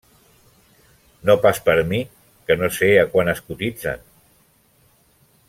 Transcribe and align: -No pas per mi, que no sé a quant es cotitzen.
-No 1.29 1.35
pas 1.43 1.59
per 1.67 1.75
mi, 1.91 1.99
que 2.47 2.57
no 2.63 2.71
sé 2.79 2.91
a 3.03 3.05
quant 3.13 3.31
es 3.35 3.45
cotitzen. 3.51 4.05